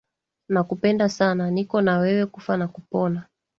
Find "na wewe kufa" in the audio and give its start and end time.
1.81-2.57